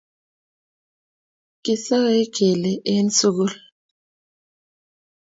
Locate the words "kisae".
1.63-2.21